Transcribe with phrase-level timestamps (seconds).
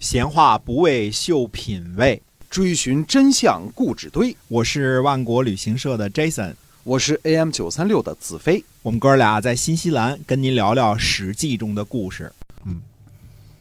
[0.00, 4.34] 闲话不为秀品味，追寻真相故纸堆。
[4.48, 8.64] 我是万国旅行社的 Jason，我是 AM 九三六的子飞。
[8.80, 12.32] 我们哥俩在新西兰跟您聊聊《史记》中的故事。
[12.64, 12.80] 嗯，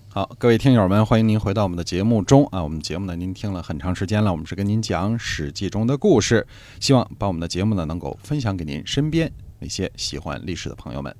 [0.07, 2.63] 好，各位听友们，欢迎您回到我们的节目中啊。
[2.63, 6.47] 我们节目呢，您听了很长时间了，我们是跟您讲《史记》中的故事，
[6.79, 9.29] 希望把我们的节目呢能够分享给您身边
[9.59, 11.13] 那些喜欢历史的朋友们。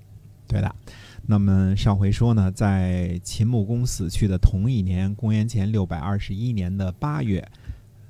[0.48, 0.76] 对的。
[1.32, 7.48] 那么上回说呢，在秦穆公死去的同一年，公元前六百二十一年的八月，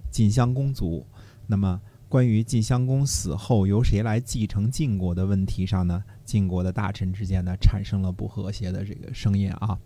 [0.09, 1.05] 晋襄公卒。
[1.45, 9.77] 那么关于晋襄公死后由谁来继承晋国的问题上呢，晋国的大臣之间呢产生了不和谐的这个声音啊。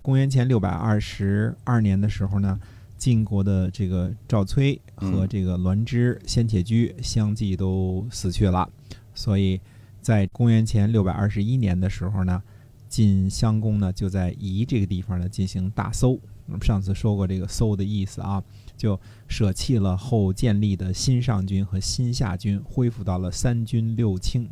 [0.00, 2.58] 公元前六百二十二年的时候呢，
[2.96, 8.66] 晋国的这个赵崔和这个栾枝、先且居相继都死去了，
[9.14, 9.60] 所以
[10.00, 12.42] 在公元前六百二十一年的时候呢。
[12.88, 16.18] 晋襄公呢，就在夷这个地方呢进行大搜。
[16.46, 18.42] 我们上次说过这个“搜”的意思啊，
[18.74, 24.48] 就舍弃了后建立的新上军和新下军，恢复到了三军六卿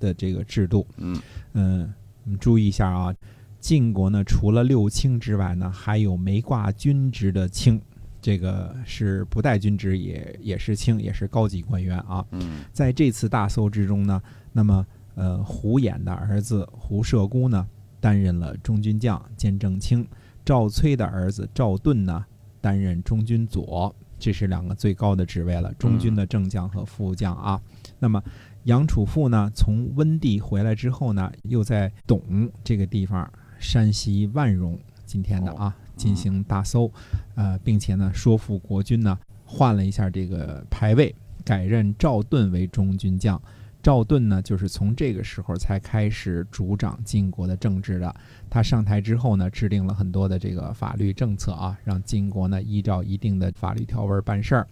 [0.00, 0.86] 的这个制度。
[0.96, 1.20] 嗯
[1.52, 1.92] 嗯，
[2.24, 3.14] 我们注意一下啊，
[3.60, 7.78] 晋国呢除了六卿之外呢，还有没挂军职的卿，
[8.22, 12.24] 这个是不带军职也也是卿，也是高级官员啊。
[12.30, 17.68] 嗯，在这次大搜之中呢，那么呃胡衍的儿子胡射孤呢。
[18.04, 20.06] 担任了中军将兼正卿，
[20.44, 22.22] 赵崔的儿子赵盾呢
[22.60, 27.58] 担任中军左，这是两个最高的职位了，中军的正将和副将啊。
[27.98, 28.22] 那么
[28.64, 32.20] 杨楚富呢，从温地回来之后呢，又在董
[32.62, 33.26] 这个地方，
[33.58, 36.92] 山西万荣今天的啊进行大搜，
[37.36, 43.40] 呃，并且呢说服国军呢换了一下这个排位，改任赵盾为中军将。
[43.84, 48.16] 赵盾呢，就是从这个时候才开始主掌晋国的政治的。
[48.48, 54.66] 他上台之后呢，制定了很多的这个法律政策啊，让晋国呢依照一定的法律条文办事儿。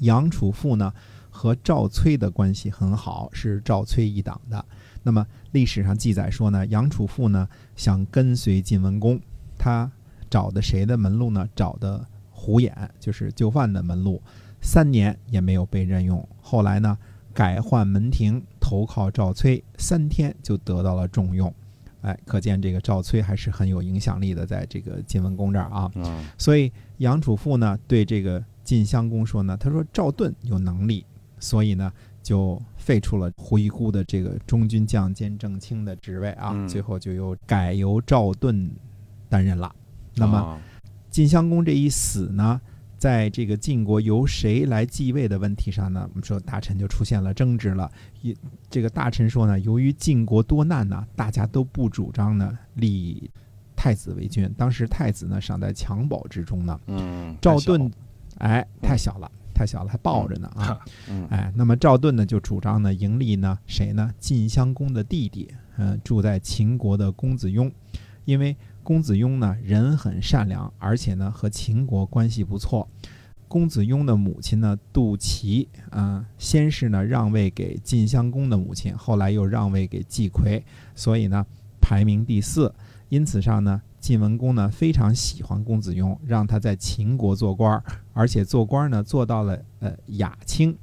[0.00, 0.92] 杨楚富呢
[1.30, 4.62] 和赵崔的关系很好，是赵崔一党的。
[5.02, 9.18] 那么历史上记载说呢，杨楚富呢想跟随晋文公，
[9.56, 9.90] 他
[10.28, 11.48] 找的谁的门路呢？
[11.56, 14.20] 找的胡衍，就是就范的门路。
[14.60, 16.98] 三年也没有被任用，后来呢？
[17.40, 21.50] 改换门庭，投靠赵崔，三天就得到了重用，
[22.02, 25.90] 哎，可见这个赵崔还是很有影响力的，在这个晋文公这儿啊。
[26.36, 31.06] 所以杨楚富呢，对这个晋襄公说呢，他说赵盾有能力，
[31.38, 31.90] 所以呢，
[32.22, 38.70] 就废除了胡一孤的这个中军将兼正卿的职位啊，最后就由改由赵盾
[39.30, 39.74] 担任了。
[40.14, 40.60] 那么
[41.08, 42.60] 晋襄公这一死呢？
[43.00, 46.06] 在这个晋国由谁来继位的问题上呢？
[46.10, 47.90] 我们说大臣就出现了争执了。
[48.20, 48.36] 一
[48.68, 53.30] 这个大臣说呢，由于晋国多难呢，大家都不主张呢立
[53.74, 54.52] 太子为君。
[54.54, 56.78] 当时太子呢尚在襁褓之中呢。
[56.88, 57.34] 嗯。
[57.40, 57.90] 赵盾，
[58.36, 60.78] 哎，太小了，太小了，还抱着呢啊。
[61.08, 61.26] 嗯。
[61.30, 64.12] 哎，那么赵盾呢就主张呢迎立呢谁呢？
[64.18, 67.72] 晋襄公的弟弟，嗯，住在秦国的公子雍，
[68.26, 68.54] 因为。
[68.82, 72.88] 公子雍呢，人很善良，而且呢和秦国关系不错。
[73.46, 80.64] 公子雍的母亲呢，杜琪，啊，先是呢让位给晋襄公的母亲，后来又让位给季葵，
[80.94, 81.44] 所以呢
[81.80, 82.72] 排名第四。
[83.08, 90.76] 因此上呢，晋文公呢非常喜欢公子雍，让他在秦国做官，而且做官呢做到了呃雅卿，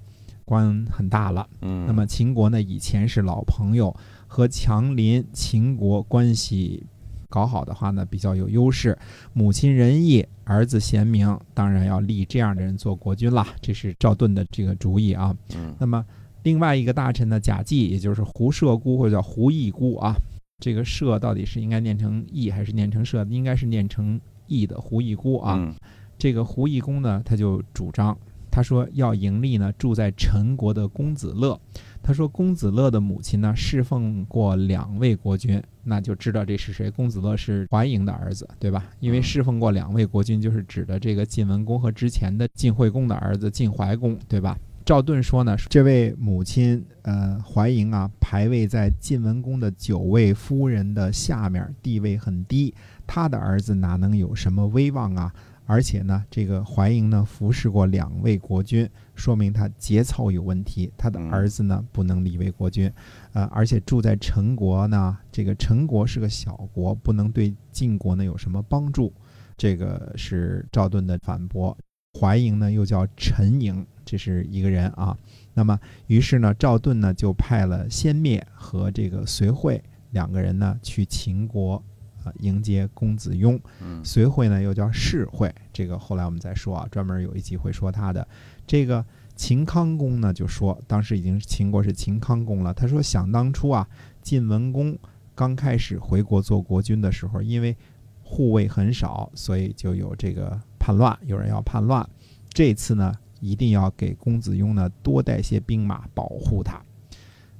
[0.43, 1.47] 官很大了。
[1.61, 3.95] 嗯，那么秦国呢以前是老朋友，
[4.27, 6.83] 和强邻秦国关系。
[7.29, 8.97] 搞好的话呢，比较有优势。
[9.33, 13.47] 母亲仁义，儿子贤明，当然要立这样的人做国君啦。
[13.61, 15.35] 这是赵盾的这个主意啊。
[15.55, 15.75] 嗯。
[15.79, 16.05] 那么
[16.43, 20.15] 另外一个大臣呢，贾季，也就是胡射孤或者叫胡义孤啊。
[20.59, 23.25] 这个射到底是应该念成义还是念成射？
[23.29, 25.55] 应该是念成义的胡义孤啊。
[25.57, 25.73] 嗯。
[26.17, 28.17] 这个胡义公呢，他就主张，
[28.57, 31.59] 他说要盈利呢住在陈国的公子乐。
[32.01, 36.89] 他说：“公子乐的母亲呢，侍奉过两位国君，那就知道这是谁。
[36.89, 38.83] 公子乐是怀嬴的儿子，对吧？
[38.99, 52.73] 因为侍奉过两位国君，就是指的这个晋文公和之前的晋惠公的儿子晋怀公，对吧？”赵盾说呢：“这位母亲，呃，怀嬴啊，排位在晋文公的九位夫人的下面，地位很低，
[53.05, 55.33] 他的儿子哪能有什么威望啊？”
[55.67, 60.89] 而且呢，这个怀嬴呢服侍过两位国君，说明他节操有问题。
[60.95, 62.89] 他的儿子呢不能立为国君，
[63.33, 69.11] 呃，而且住在陈国呢，这个陈国是个小国，不能对晋国呢有什么帮助。
[69.57, 71.77] 这个是赵盾的反驳。
[72.19, 75.17] 怀营呢又叫陈营，这是一个人啊。
[75.53, 81.83] 那么于是呢，赵盾呢就派了先灭和这个隋惠两个人呢去秦国。
[82.25, 83.57] 呃迎接公子雍。
[83.79, 88.27] 嗯随会呢又叫世会，这个后来我们再说啊，专门有一集会说他的。
[88.65, 89.05] 这个
[89.35, 93.87] 秦康公呢就说，当时已经秦国是秦康公了，他说想当初啊，
[94.21, 94.97] 晋文公
[95.35, 97.77] 刚开始回国做国君的时候，因为
[98.23, 102.07] 护卫很少，所以就有这个叛乱，有人要叛乱。
[102.47, 106.81] 这次呢，一定要给公子雍呢多带些兵马保护他。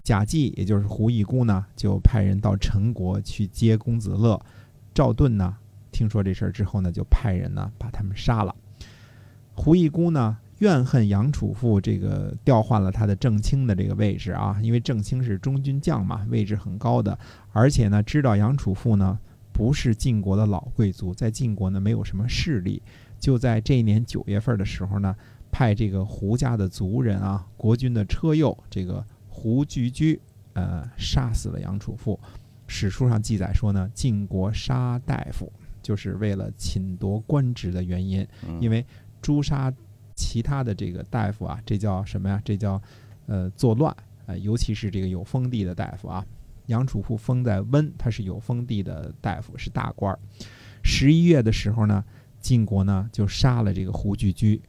[0.02, 4.42] 贾季，也就是胡一姑呢，就派人到陈国去接公子乐。
[4.94, 5.58] 赵盾呢，
[5.92, 8.56] 听说这事儿之后呢，就派人呢把他们杀了。
[9.54, 17.20] 胡一姑呢，怨恨杨楚父这个调换了他的正卿的这个位置啊，因为正卿是中军将嘛，位置很高的，
[17.52, 19.20] 而且呢，知道杨楚父呢
[19.52, 22.82] 不是晋国的老贵族，在晋国呢没有什么势力，
[23.20, 25.16] 就在这一年九月份的时候呢，
[25.52, 30.20] 派这个胡家的族人啊，国君的车右这个胡居居，
[30.54, 32.20] 呃，杀死了杨楚父。
[32.68, 38.86] 史书上记载说呢，晋国杀大夫，就是为了侵夺官职的原因，嗯因为
[39.22, 39.74] 诛杀
[40.16, 42.42] 其他的这个大夫啊，这叫什么呀？
[42.44, 42.82] 这叫
[43.26, 46.26] 呃作乱啊、呃尤其是这个有封地的大夫啊。
[46.66, 50.20] 杨楚父封在温，他是有封地的大夫，是大官儿。
[50.84, 52.04] 十一月的时候呢，
[52.48, 54.62] 晋国呢就杀了这个胡居居，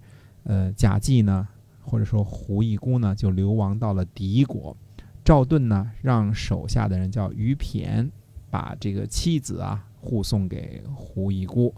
[0.42, 1.46] 呃，贾季呢
[1.80, 4.76] 或者说胡一姑呢就流亡到了敌国。
[5.24, 8.10] 赵盾呢让手下的人叫于骈，
[8.50, 11.72] 把这个妻子啊护送给胡一姑。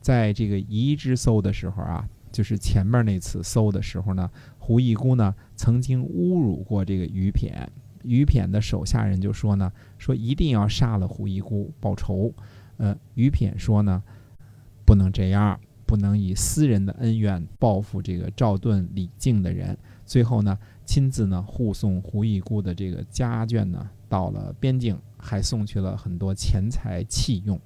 [0.00, 7.52] 在这个夷之搜的时候啊，就是前面那次搜的时候呢，胡一姑呢曾经侮辱过这个于骈，
[8.04, 12.32] 于骈的手下人就说呢，说一定要杀了胡一姑报仇。
[12.78, 14.02] 呃，于骈说呢，
[14.92, 19.74] 不能这样，不能以私人的恩怨报复这个赵盾、李靖的人。
[20.04, 27.58] 最后呢，亲自呢护送胡一姑的这个家眷呢到了边境，还送去了很多钱财器用。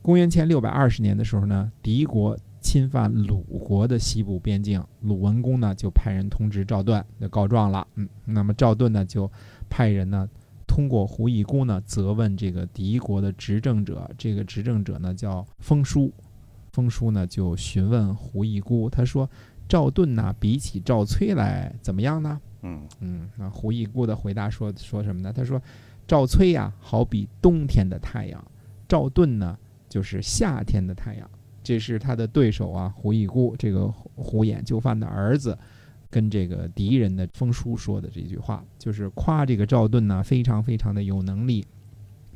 [0.00, 7.84] 公元前六百二十年的时候呢，敌国侵犯鲁国的西部边境，鲁文公呢就派人通知赵盾，就告状了。
[7.96, 9.28] 嗯，那么赵盾呢就
[9.68, 10.28] 派人呢
[10.68, 16.12] 通过胡一姑呢责问这个敌国的执政者，这个执政者呢叫封叔，
[16.78, 19.28] 封叔呢就询问胡一姑，他说
[19.68, 22.40] 赵盾呢比起赵崔来怎么样呢？
[22.62, 25.32] 嗯嗯，那胡一姑的回答说说什么呢？
[25.32, 25.60] 他说，
[26.06, 28.44] 赵崔呀、好比冬天的太阳，
[28.86, 29.58] 赵盾呢
[29.88, 31.28] 就是夏天的太阳。
[31.64, 35.58] 这是他的对手啊，胡一姑这个胡胡眼就范的儿子，
[36.08, 41.66] 跟这个敌人的风叔说的这句话，就是夸这个赵盾呢非常非常的有能力。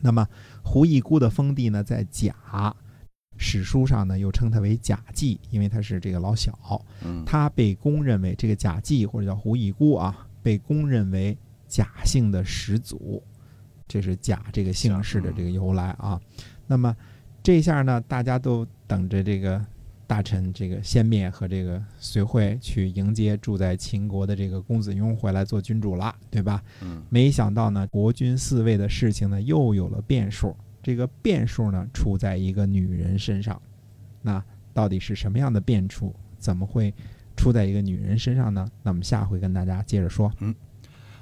[0.00, 0.26] 那么
[0.64, 2.34] 胡一姑的封地呢在甲，
[3.42, 6.56] 史书上呢又称他为贾季，因为他是这个老小。
[7.04, 11.36] 嗯他被公认为这个贾季或者叫胡一姑啊，被公认为
[11.68, 13.22] 贾姓的始祖，
[13.88, 16.18] 这是贾这个姓氏的这个由来啊。
[16.66, 16.96] 那么
[17.42, 19.60] 这下呢，大家都等着这个
[20.06, 26.62] 大臣这个先灭和这个随会去迎接住在秦国的这个公子雍回来做君主了，对吧？
[26.82, 30.54] 嗯没想到呢，国君嗣位的事情呢又有了变数。
[30.82, 33.61] 这个变数呢出在一个女人身上，
[34.20, 34.43] 那
[34.75, 36.14] 到底是什么样的变数？
[36.38, 36.93] 怎么会
[37.37, 38.69] 出在一个女人身上呢？
[38.82, 40.32] 那我们下回跟大家接着说。
[40.40, 40.55] 嗯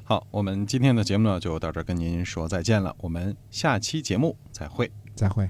[0.03, 4.91] 好，我们今天的节目呢就到这儿跟您说再见了，我们下期节目再会。
[5.15, 5.49] 再会。